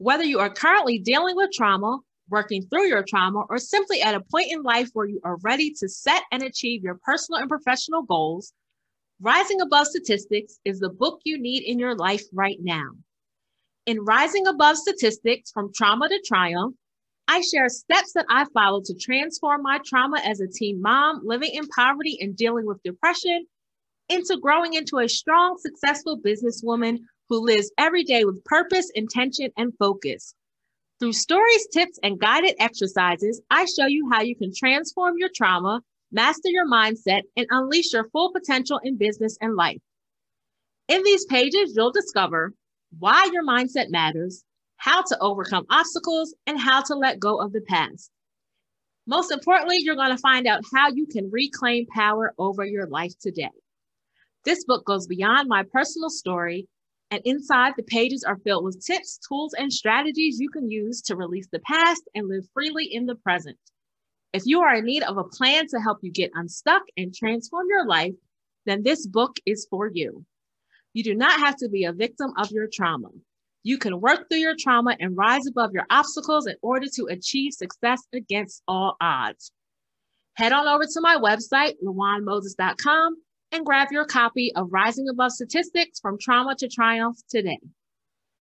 Whether 0.00 0.24
you 0.24 0.38
are 0.38 0.48
currently 0.48 0.98
dealing 0.98 1.36
with 1.36 1.52
trauma, 1.52 1.98
working 2.30 2.62
through 2.62 2.86
your 2.86 3.04
trauma, 3.06 3.44
or 3.50 3.58
simply 3.58 4.00
at 4.00 4.14
a 4.14 4.22
point 4.32 4.50
in 4.50 4.62
life 4.62 4.88
where 4.94 5.04
you 5.04 5.20
are 5.24 5.36
ready 5.42 5.74
to 5.78 5.90
set 5.90 6.22
and 6.32 6.42
achieve 6.42 6.82
your 6.82 6.98
personal 7.04 7.38
and 7.38 7.50
professional 7.50 8.00
goals, 8.04 8.54
Rising 9.20 9.60
Above 9.60 9.88
Statistics 9.88 10.58
is 10.64 10.80
the 10.80 10.88
book 10.88 11.20
you 11.24 11.36
need 11.36 11.64
in 11.64 11.78
your 11.78 11.94
life 11.94 12.22
right 12.32 12.56
now. 12.62 12.86
In 13.84 14.00
Rising 14.00 14.46
Above 14.46 14.78
Statistics 14.78 15.50
From 15.50 15.70
Trauma 15.74 16.08
to 16.08 16.18
Triumph, 16.24 16.74
I 17.28 17.42
share 17.42 17.68
steps 17.68 18.14
that 18.14 18.24
I 18.30 18.46
followed 18.54 18.86
to 18.86 18.94
transform 18.94 19.60
my 19.62 19.80
trauma 19.84 20.18
as 20.24 20.40
a 20.40 20.48
teen 20.48 20.80
mom 20.80 21.20
living 21.24 21.50
in 21.52 21.68
poverty 21.68 22.16
and 22.22 22.34
dealing 22.34 22.64
with 22.64 22.82
depression 22.82 23.44
into 24.08 24.38
growing 24.40 24.72
into 24.72 24.96
a 24.96 25.10
strong, 25.10 25.58
successful 25.58 26.18
businesswoman 26.18 27.00
who 27.30 27.46
lives 27.46 27.70
every 27.78 28.02
day 28.02 28.24
with 28.24 28.44
purpose, 28.44 28.90
intention, 28.94 29.50
and 29.56 29.72
focus. 29.78 30.34
Through 30.98 31.14
stories, 31.14 31.66
tips, 31.72 31.98
and 32.02 32.20
guided 32.20 32.56
exercises, 32.58 33.40
I 33.50 33.64
show 33.64 33.86
you 33.86 34.10
how 34.12 34.20
you 34.20 34.36
can 34.36 34.52
transform 34.54 35.14
your 35.16 35.30
trauma, 35.34 35.80
master 36.12 36.48
your 36.48 36.68
mindset, 36.68 37.22
and 37.36 37.46
unleash 37.50 37.92
your 37.94 38.10
full 38.10 38.32
potential 38.32 38.80
in 38.82 38.98
business 38.98 39.38
and 39.40 39.54
life. 39.54 39.80
In 40.88 41.02
these 41.04 41.24
pages, 41.24 41.72
you'll 41.74 41.92
discover 41.92 42.52
why 42.98 43.30
your 43.32 43.44
mindset 43.44 43.90
matters, 43.90 44.44
how 44.76 45.02
to 45.02 45.18
overcome 45.20 45.64
obstacles, 45.70 46.34
and 46.48 46.58
how 46.58 46.82
to 46.82 46.94
let 46.96 47.20
go 47.20 47.40
of 47.40 47.52
the 47.52 47.60
past. 47.60 48.10
Most 49.06 49.30
importantly, 49.30 49.78
you're 49.80 49.94
going 49.94 50.14
to 50.14 50.18
find 50.18 50.48
out 50.48 50.64
how 50.74 50.88
you 50.90 51.06
can 51.06 51.30
reclaim 51.30 51.86
power 51.86 52.34
over 52.38 52.64
your 52.64 52.86
life 52.88 53.12
today. 53.20 53.50
This 54.44 54.64
book 54.64 54.84
goes 54.84 55.06
beyond 55.06 55.48
my 55.48 55.62
personal 55.72 56.10
story 56.10 56.66
and 57.10 57.20
inside, 57.24 57.74
the 57.76 57.82
pages 57.82 58.22
are 58.22 58.36
filled 58.36 58.64
with 58.64 58.84
tips, 58.84 59.18
tools, 59.26 59.54
and 59.54 59.72
strategies 59.72 60.38
you 60.38 60.48
can 60.48 60.70
use 60.70 61.02
to 61.02 61.16
release 61.16 61.48
the 61.50 61.58
past 61.60 62.02
and 62.14 62.28
live 62.28 62.46
freely 62.54 62.84
in 62.84 63.06
the 63.06 63.16
present. 63.16 63.58
If 64.32 64.46
you 64.46 64.60
are 64.60 64.76
in 64.76 64.84
need 64.84 65.02
of 65.02 65.18
a 65.18 65.24
plan 65.24 65.66
to 65.68 65.80
help 65.80 65.98
you 66.02 66.12
get 66.12 66.30
unstuck 66.34 66.82
and 66.96 67.12
transform 67.12 67.66
your 67.68 67.84
life, 67.84 68.14
then 68.64 68.82
this 68.84 69.06
book 69.06 69.36
is 69.44 69.66
for 69.68 69.90
you. 69.92 70.24
You 70.92 71.02
do 71.02 71.14
not 71.14 71.40
have 71.40 71.56
to 71.56 71.68
be 71.68 71.84
a 71.84 71.92
victim 71.92 72.32
of 72.36 72.52
your 72.52 72.68
trauma. 72.72 73.08
You 73.64 73.76
can 73.76 74.00
work 74.00 74.28
through 74.28 74.38
your 74.38 74.56
trauma 74.58 74.96
and 75.00 75.16
rise 75.16 75.46
above 75.46 75.72
your 75.72 75.86
obstacles 75.90 76.46
in 76.46 76.56
order 76.62 76.86
to 76.94 77.06
achieve 77.06 77.52
success 77.52 78.02
against 78.12 78.62
all 78.68 78.96
odds. 79.00 79.50
Head 80.34 80.52
on 80.52 80.66
over 80.66 80.84
to 80.84 81.00
my 81.00 81.16
website, 81.16 81.74
lawanmoses.com, 81.84 83.16
and 83.52 83.66
grab 83.66 83.88
your 83.90 84.04
copy 84.04 84.52
of 84.54 84.72
Rising 84.72 85.08
Above 85.08 85.32
Statistics 85.32 86.00
from 86.00 86.18
Trauma 86.18 86.54
to 86.56 86.68
Triumph 86.68 87.18
today 87.28 87.58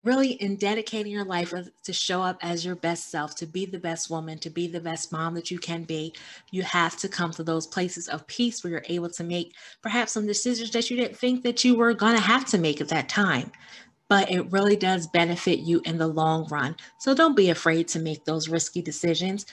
really 0.06 0.32
in 0.34 0.54
dedicating 0.54 1.10
your 1.10 1.24
life 1.24 1.52
to 1.82 1.92
show 1.92 2.22
up 2.22 2.38
as 2.40 2.64
your 2.64 2.76
best 2.76 3.10
self, 3.10 3.34
to 3.34 3.44
be 3.44 3.66
the 3.66 3.78
best 3.78 4.08
woman, 4.08 4.38
to 4.38 4.48
be 4.48 4.68
the 4.68 4.80
best 4.80 5.10
mom 5.10 5.34
that 5.34 5.50
you 5.50 5.58
can 5.58 5.82
be, 5.82 6.14
you 6.52 6.62
have 6.62 6.96
to 6.96 7.08
come 7.08 7.32
to 7.32 7.42
those 7.42 7.66
places 7.66 8.08
of 8.08 8.26
peace 8.28 8.62
where 8.62 8.70
you're 8.70 8.84
able 8.88 9.10
to 9.10 9.24
make 9.24 9.54
perhaps 9.82 10.12
some 10.12 10.26
decisions 10.26 10.70
that 10.70 10.88
you 10.88 10.96
didn't 10.96 11.18
think 11.18 11.42
that 11.42 11.64
you 11.64 11.76
were 11.76 11.92
going 11.92 12.14
to 12.14 12.22
have 12.22 12.46
to 12.46 12.56
make 12.56 12.80
at 12.80 12.88
that 12.88 13.08
time. 13.08 13.50
But 14.08 14.30
it 14.30 14.52
really 14.52 14.76
does 14.76 15.08
benefit 15.08 15.58
you 15.58 15.80
in 15.84 15.98
the 15.98 16.06
long 16.06 16.46
run. 16.46 16.76
So 17.00 17.12
don't 17.12 17.36
be 17.36 17.50
afraid 17.50 17.88
to 17.88 17.98
make 17.98 18.24
those 18.24 18.48
risky 18.48 18.80
decisions. 18.80 19.46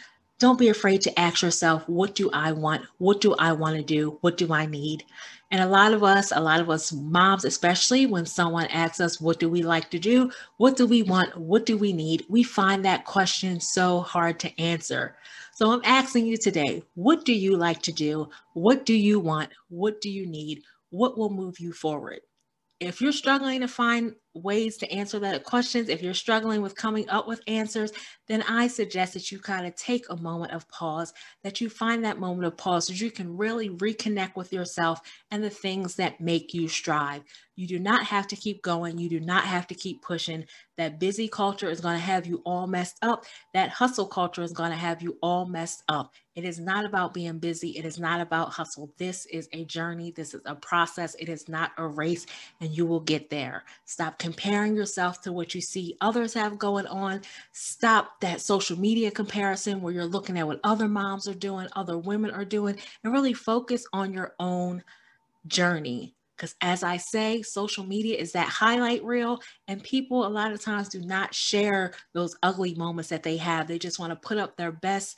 Don't 0.43 0.59
be 0.59 0.67
afraid 0.67 1.00
to 1.03 1.17
ask 1.17 1.41
yourself, 1.41 1.88
what 1.88 2.15
do 2.15 2.29
I 2.33 2.51
want? 2.51 2.85
What 2.97 3.21
do 3.21 3.33
I 3.35 3.53
want 3.53 3.77
to 3.77 3.81
do? 3.81 4.17
What 4.19 4.35
do 4.35 4.51
I 4.51 4.65
need? 4.65 5.05
And 5.50 5.62
a 5.62 5.69
lot 5.69 5.93
of 5.93 6.03
us, 6.03 6.33
a 6.33 6.41
lot 6.41 6.59
of 6.59 6.69
us 6.69 6.91
moms, 6.91 7.45
especially 7.45 8.07
when 8.07 8.25
someone 8.25 8.65
asks 8.65 9.00
us, 9.00 9.21
What 9.21 9.39
do 9.39 9.47
we 9.47 9.62
like 9.62 9.89
to 9.91 10.00
do? 10.00 10.31
What 10.57 10.75
do 10.75 10.85
we 10.85 11.01
want? 11.01 11.38
What 11.38 11.65
do 11.65 11.77
we 11.77 11.93
need? 11.93 12.25
We 12.27 12.43
find 12.43 12.83
that 12.83 13.05
question 13.05 13.62
so 13.62 14.01
hard 14.01 14.38
to 14.41 14.59
answer. 14.59 15.15
So 15.53 15.71
I'm 15.71 15.81
asking 15.85 16.27
you 16.27 16.35
today, 16.35 16.83
what 16.93 17.23
do 17.23 17.31
you 17.31 17.55
like 17.55 17.81
to 17.83 17.93
do? 17.93 18.29
What 18.53 18.85
do 18.85 18.93
you 18.93 19.21
want? 19.21 19.50
What 19.69 20.01
do 20.01 20.09
you 20.09 20.25
need? 20.25 20.63
What 20.89 21.17
will 21.17 21.29
move 21.29 21.57
you 21.62 21.71
forward? 21.71 22.19
If 22.81 23.00
you're 23.00 23.13
struggling 23.13 23.62
to 23.62 23.69
find 23.69 24.15
ways 24.33 24.77
to 24.77 24.91
answer 24.91 25.19
that 25.19 25.35
uh, 25.35 25.39
questions, 25.39 25.89
if 25.89 26.01
you're 26.01 26.13
struggling 26.13 26.61
with 26.61 26.75
coming 26.75 27.07
up 27.09 27.27
with 27.27 27.41
answers, 27.47 27.91
then 28.27 28.41
I 28.43 28.67
suggest 28.67 29.13
that 29.13 29.31
you 29.31 29.39
kind 29.39 29.67
of 29.67 29.75
take 29.75 30.05
a 30.09 30.17
moment 30.17 30.53
of 30.53 30.67
pause, 30.69 31.13
that 31.43 31.61
you 31.61 31.69
find 31.69 32.03
that 32.03 32.19
moment 32.19 32.45
of 32.45 32.57
pause 32.57 32.87
so 32.87 32.93
you 32.93 33.11
can 33.11 33.37
really 33.37 33.69
reconnect 33.69 34.35
with 34.35 34.51
yourself 34.53 35.01
and 35.31 35.43
the 35.43 35.49
things 35.49 35.95
that 35.95 36.21
make 36.21 36.53
you 36.53 36.67
strive. 36.67 37.23
You 37.55 37.67
do 37.67 37.79
not 37.79 38.05
have 38.05 38.27
to 38.27 38.35
keep 38.35 38.63
going. 38.63 38.97
You 38.97 39.09
do 39.09 39.19
not 39.19 39.43
have 39.43 39.67
to 39.67 39.75
keep 39.75 40.01
pushing. 40.01 40.45
That 40.77 40.99
busy 40.99 41.27
culture 41.27 41.69
is 41.69 41.81
going 41.81 41.95
to 41.95 42.03
have 42.03 42.25
you 42.25 42.41
all 42.45 42.65
messed 42.65 42.97
up. 43.03 43.25
That 43.53 43.69
hustle 43.69 44.07
culture 44.07 44.41
is 44.41 44.53
going 44.53 44.71
to 44.71 44.77
have 44.77 45.03
you 45.03 45.17
all 45.21 45.45
messed 45.45 45.83
up. 45.87 46.13
It 46.35 46.45
is 46.45 46.59
not 46.59 46.83
about 46.83 47.13
being 47.13 47.37
busy. 47.37 47.77
It 47.77 47.85
is 47.85 47.99
not 47.99 48.19
about 48.19 48.53
hustle. 48.53 48.91
This 48.97 49.27
is 49.27 49.47
a 49.53 49.65
journey. 49.65 50.11
This 50.11 50.33
is 50.33 50.41
a 50.45 50.55
process. 50.55 51.15
It 51.19 51.29
is 51.29 51.47
not 51.47 51.71
a 51.77 51.87
race, 51.87 52.25
and 52.59 52.75
you 52.75 52.87
will 52.87 53.01
get 53.01 53.29
there. 53.29 53.65
Stop 53.85 54.17
comparing 54.24 54.74
yourself 54.74 55.20
to 55.20 55.34
what 55.34 55.53
you 55.53 55.60
see 55.60 55.98
others 56.00 56.34
have 56.34 56.58
going 56.58 56.88
on. 56.88 57.20
Stop 57.51 58.22
that 58.22 58.39
social 58.39 58.80
media 58.80 59.12
comparison 59.12 59.82
where 59.82 59.92
you're 59.92 60.06
looking 60.06 60.39
at 60.39 60.48
what 60.48 60.62
other 60.63 60.88
moms 60.88 61.27
are 61.27 61.34
doing, 61.34 61.68
other 61.75 61.98
women 61.98 62.32
are 62.32 62.46
doing, 62.46 62.77
and 63.03 63.12
really 63.12 63.34
focus 63.34 63.86
on 63.92 64.13
your 64.13 64.34
own 64.39 64.82
journey. 65.46 66.15
Because 66.38 66.56
as 66.62 66.84
I 66.84 66.96
say, 66.96 67.42
social 67.42 67.86
media 67.86 68.18
is 68.18 68.32
that 68.32 68.48
highlight 68.48 69.03
reel, 69.03 69.42
and 69.68 69.84
people 69.84 70.25
a 70.25 70.30
lot 70.30 70.53
of 70.53 70.62
times 70.62 70.88
do 70.88 71.01
not 71.01 71.36
share 71.36 71.92
those 72.13 72.38
ugly 72.42 72.75
moments 72.75 73.10
that 73.10 73.24
they 73.24 73.36
have. 73.36 73.68
They 73.68 73.77
just 73.77 74.00
want 74.00 74.12
to 74.12 74.27
put 74.27 74.38
up 74.38 74.56
their 74.56 74.72
best 74.72 75.18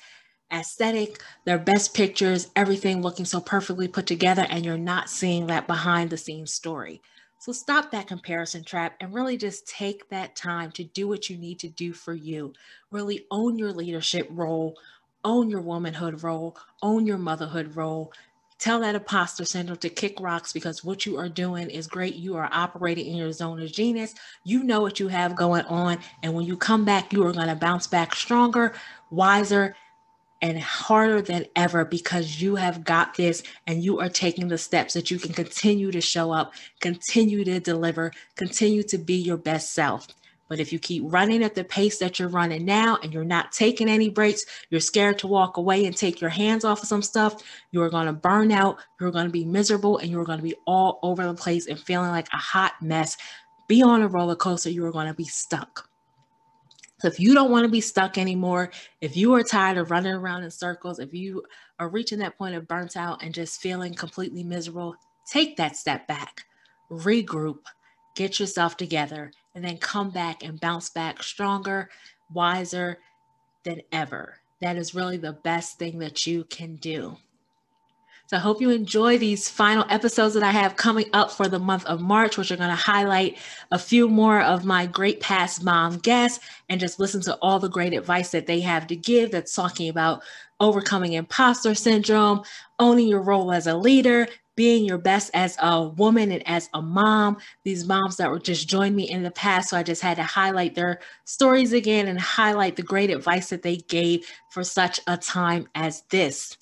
aesthetic, 0.51 1.21
their 1.45 1.59
best 1.59 1.93
pictures, 1.93 2.49
everything 2.55 3.03
looking 3.03 3.25
so 3.25 3.39
perfectly 3.39 3.87
put 3.87 4.07
together, 4.07 4.47
and 4.49 4.65
you're 4.65 4.79
not 4.79 5.11
seeing 5.11 5.45
that 5.45 5.67
behind 5.67 6.09
the 6.09 6.17
scenes 6.17 6.51
story. 6.51 7.03
So 7.45 7.51
stop 7.51 7.91
that 7.91 8.07
comparison 8.07 8.63
trap 8.63 8.95
and 8.99 9.13
really 9.13 9.37
just 9.37 9.67
take 9.67 10.09
that 10.09 10.35
time 10.35 10.71
to 10.71 10.83
do 10.83 11.07
what 11.07 11.29
you 11.29 11.37
need 11.37 11.59
to 11.59 11.69
do 11.69 11.93
for 11.93 12.15
you. 12.15 12.53
Really 12.89 13.27
own 13.29 13.59
your 13.59 13.71
leadership 13.71 14.27
role, 14.31 14.75
own 15.23 15.51
your 15.51 15.61
womanhood 15.61 16.23
role, 16.23 16.57
own 16.81 17.05
your 17.05 17.19
motherhood 17.19 17.75
role. 17.75 18.11
Tell 18.57 18.79
that 18.79 18.95
imposter 18.95 19.45
syndrome 19.45 19.77
to 19.77 19.89
kick 19.89 20.19
rocks 20.19 20.53
because 20.53 20.83
what 20.83 21.05
you 21.05 21.17
are 21.17 21.29
doing 21.29 21.69
is 21.69 21.85
great. 21.85 22.15
You 22.15 22.35
are 22.35 22.49
operating 22.51 23.05
in 23.05 23.15
your 23.15 23.31
zone 23.31 23.61
of 23.61 23.71
genius. 23.71 24.15
You 24.43 24.63
know 24.63 24.81
what 24.81 24.99
you 24.99 25.07
have 25.09 25.35
going 25.35 25.65
on. 25.65 25.99
And 26.23 26.33
when 26.33 26.47
you 26.47 26.57
come 26.57 26.83
back, 26.83 27.13
you 27.13 27.23
are 27.27 27.31
going 27.31 27.49
to 27.49 27.55
bounce 27.55 27.85
back 27.85 28.15
stronger, 28.15 28.73
wiser, 29.11 29.75
and 30.41 30.59
harder 30.59 31.21
than 31.21 31.45
ever 31.55 31.85
because 31.85 32.41
you 32.41 32.55
have 32.55 32.83
got 32.83 33.15
this 33.15 33.43
and 33.67 33.83
you 33.83 33.99
are 33.99 34.09
taking 34.09 34.47
the 34.47 34.57
steps 34.57 34.93
that 34.93 35.09
you 35.09 35.17
can 35.17 35.33
continue 35.33 35.91
to 35.91 36.01
show 36.01 36.31
up, 36.31 36.53
continue 36.81 37.43
to 37.43 37.59
deliver, 37.59 38.11
continue 38.35 38.83
to 38.83 38.97
be 38.97 39.15
your 39.15 39.37
best 39.37 39.73
self. 39.73 40.07
But 40.47 40.59
if 40.59 40.71
you 40.71 40.77
keep 40.77 41.03
running 41.05 41.43
at 41.43 41.55
the 41.55 41.63
pace 41.63 41.97
that 41.99 42.19
you're 42.19 42.29
running 42.29 42.65
now 42.65 42.99
and 43.01 43.11
you're 43.11 43.23
not 43.23 43.51
taking 43.51 43.89
any 43.89 44.09
breaks, 44.09 44.45
you're 44.69 44.79
scared 44.79 45.17
to 45.19 45.27
walk 45.27 45.57
away 45.57 45.85
and 45.85 45.97
take 45.97 46.21
your 46.21 46.29
hands 46.29 46.63
off 46.63 46.83
of 46.83 46.87
some 46.87 47.01
stuff, 47.01 47.41
you're 47.71 47.89
going 47.89 48.05
to 48.05 48.13
burn 48.13 48.51
out, 48.51 48.77
you're 48.99 49.11
going 49.11 49.25
to 49.25 49.31
be 49.31 49.45
miserable, 49.45 49.97
and 49.97 50.11
you're 50.11 50.25
going 50.25 50.37
to 50.37 50.43
be 50.43 50.55
all 50.67 50.99
over 51.01 51.25
the 51.25 51.33
place 51.33 51.67
and 51.67 51.79
feeling 51.79 52.11
like 52.11 52.27
a 52.31 52.37
hot 52.37 52.73
mess. 52.81 53.17
Be 53.67 53.81
on 53.81 54.03
a 54.03 54.07
roller 54.07 54.35
coaster, 54.35 54.69
you're 54.69 54.91
going 54.91 55.07
to 55.07 55.15
be 55.15 55.25
stuck. 55.25 55.89
So 57.05 57.09
if 57.09 57.19
you 57.19 57.35
don't 57.35 57.51
want 57.51 57.65
to 57.65 57.71
be 57.71 57.81
stuck 57.81 58.17
anymore, 58.17 58.71
if 58.99 59.15
you 59.15 59.35
are 59.35 59.43
tired 59.43 59.77
of 59.77 59.91
running 59.91 60.15
around 60.15 60.43
in 60.43 60.49
circles, 60.49 60.97
if 60.97 61.13
you 61.13 61.43
are 61.77 61.87
reaching 61.87 62.17
that 62.17 62.35
point 62.35 62.55
of 62.55 62.67
burnt 62.67 62.97
out 62.97 63.21
and 63.21 63.31
just 63.31 63.61
feeling 63.61 63.93
completely 63.93 64.43
miserable, 64.43 64.95
take 65.23 65.55
that 65.57 65.77
step 65.77 66.07
back, 66.07 66.45
regroup, 66.89 67.59
get 68.15 68.39
yourself 68.39 68.75
together, 68.75 69.31
and 69.53 69.63
then 69.63 69.77
come 69.77 70.09
back 70.09 70.43
and 70.43 70.59
bounce 70.59 70.89
back 70.89 71.21
stronger, 71.21 71.91
wiser 72.33 72.97
than 73.61 73.83
ever. 73.91 74.39
That 74.59 74.75
is 74.75 74.95
really 74.95 75.17
the 75.17 75.33
best 75.33 75.77
thing 75.77 75.99
that 75.99 76.25
you 76.25 76.43
can 76.45 76.75
do. 76.77 77.17
So 78.27 78.37
I 78.37 78.39
hope 78.39 78.59
you 78.59 78.71
enjoy 78.71 79.19
these 79.19 79.47
final 79.47 79.85
episodes 79.87 80.33
that 80.33 80.41
I 80.41 80.49
have 80.49 80.75
coming 80.75 81.05
up 81.13 81.29
for 81.29 81.47
the 81.47 81.59
month 81.59 81.85
of 81.85 82.01
March, 82.01 82.37
which 82.37 82.51
are 82.51 82.57
going 82.57 82.69
to 82.69 82.75
highlight 82.75 83.37
a 83.71 83.77
few 83.77 84.09
more 84.09 84.41
of 84.41 84.65
my 84.65 84.87
great 84.87 85.19
past 85.19 85.63
mom 85.63 85.99
guests 85.99 86.43
and 86.67 86.79
just 86.79 86.99
listen 86.99 87.21
to 87.21 87.35
all 87.43 87.59
the 87.59 87.69
great 87.69 87.93
advice 87.93 88.31
that 88.31 88.47
they 88.47 88.61
have 88.61 88.87
to 88.87 88.95
give 88.95 89.29
that's 89.29 89.53
talking 89.53 89.89
about 89.89 90.23
overcoming 90.59 91.13
imposter 91.13 91.75
syndrome, 91.75 92.41
owning 92.79 93.07
your 93.07 93.21
role 93.21 93.51
as 93.51 93.67
a 93.67 93.77
leader, 93.77 94.27
being 94.55 94.85
your 94.85 94.97
best 94.97 95.29
as 95.35 95.55
a 95.61 95.83
woman 95.83 96.31
and 96.31 96.47
as 96.47 96.67
a 96.73 96.81
mom. 96.81 97.37
These 97.63 97.85
moms 97.85 98.17
that 98.17 98.31
were 98.31 98.39
just 98.39 98.67
joined 98.67 98.95
me 98.95 99.07
in 99.07 99.21
the 99.21 99.29
past. 99.29 99.69
So 99.69 99.77
I 99.77 99.83
just 99.83 100.01
had 100.01 100.17
to 100.17 100.23
highlight 100.23 100.73
their 100.73 100.99
stories 101.25 101.73
again 101.73 102.07
and 102.07 102.19
highlight 102.19 102.75
the 102.75 102.81
great 102.81 103.11
advice 103.11 103.49
that 103.49 103.61
they 103.61 103.77
gave 103.77 104.25
for 104.49 104.63
such 104.63 104.99
a 105.05 105.15
time 105.15 105.67
as 105.75 106.01
this. 106.09 106.57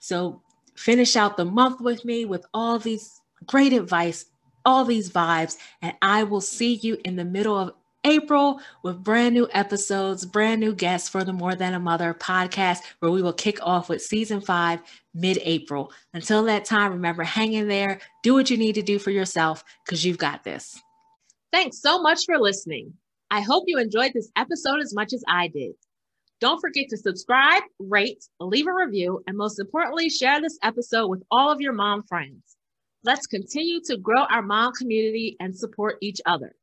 So 0.00 0.40
finish 0.74 1.16
out 1.16 1.36
the 1.36 1.44
month 1.44 1.80
with 1.80 2.04
me 2.04 2.24
with 2.24 2.46
all 2.52 2.78
these 2.78 3.20
great 3.46 3.72
advice, 3.72 4.26
all 4.64 4.84
these 4.84 5.10
vibes, 5.10 5.56
and 5.82 5.94
I 6.02 6.24
will 6.24 6.40
see 6.40 6.74
you 6.74 6.98
in 7.04 7.16
the 7.16 7.24
middle 7.24 7.56
of 7.56 7.72
April 8.04 8.60
with 8.82 9.02
brand 9.02 9.34
new 9.34 9.48
episodes, 9.52 10.26
brand 10.26 10.60
new 10.60 10.74
guests 10.74 11.08
for 11.08 11.24
the 11.24 11.32
More 11.32 11.54
Than 11.54 11.74
a 11.74 11.80
Mother 11.80 12.14
podcast, 12.14 12.80
where 12.98 13.10
we 13.10 13.22
will 13.22 13.32
kick 13.32 13.58
off 13.62 13.88
with 13.88 14.02
season 14.02 14.40
five 14.40 14.80
mid 15.14 15.38
April. 15.42 15.92
Until 16.12 16.44
that 16.44 16.66
time, 16.66 16.92
remember, 16.92 17.22
hang 17.22 17.54
in 17.54 17.68
there, 17.68 18.00
do 18.22 18.34
what 18.34 18.50
you 18.50 18.56
need 18.56 18.74
to 18.74 18.82
do 18.82 18.98
for 18.98 19.10
yourself 19.10 19.64
because 19.84 20.04
you've 20.04 20.18
got 20.18 20.44
this. 20.44 20.78
Thanks 21.52 21.80
so 21.80 22.02
much 22.02 22.24
for 22.26 22.38
listening. 22.38 22.92
I 23.30 23.40
hope 23.40 23.64
you 23.66 23.78
enjoyed 23.78 24.12
this 24.12 24.30
episode 24.36 24.80
as 24.80 24.94
much 24.94 25.12
as 25.12 25.24
I 25.26 25.48
did. 25.48 25.74
Don't 26.40 26.60
forget 26.60 26.86
to 26.90 26.96
subscribe, 26.96 27.62
rate, 27.78 28.24
leave 28.40 28.66
a 28.66 28.74
review, 28.74 29.22
and 29.26 29.36
most 29.36 29.60
importantly, 29.60 30.10
share 30.10 30.40
this 30.40 30.58
episode 30.62 31.08
with 31.08 31.22
all 31.30 31.50
of 31.50 31.60
your 31.60 31.72
mom 31.72 32.02
friends. 32.02 32.56
Let's 33.04 33.26
continue 33.26 33.80
to 33.84 33.96
grow 33.96 34.24
our 34.30 34.42
mom 34.42 34.72
community 34.72 35.36
and 35.40 35.56
support 35.56 35.96
each 36.00 36.20
other. 36.26 36.54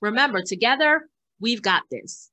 Remember, 0.00 0.42
together, 0.42 1.08
we've 1.40 1.62
got 1.62 1.82
this. 1.90 2.30